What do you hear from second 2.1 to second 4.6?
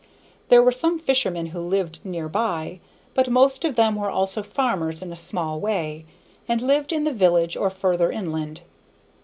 by, but most of them were also